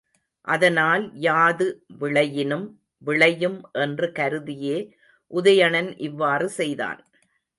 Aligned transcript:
அதனால் 0.47 1.03
யாது 1.19 1.67
விளையினும் 1.99 2.65
விளையும் 3.01 3.59
என்று 3.79 4.07
கருதியே 4.11 4.77
உதயணன் 5.33 5.91
இவ்வாறு 5.99 6.49
செய்தான். 6.59 6.99